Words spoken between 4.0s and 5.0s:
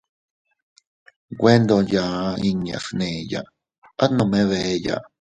at nome beeya.